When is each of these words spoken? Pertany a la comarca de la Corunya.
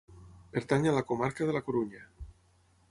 Pertany 0.55 0.87
a 0.91 0.93
la 0.95 1.03
comarca 1.11 1.49
de 1.51 1.57
la 1.59 1.63
Corunya. 1.69 2.05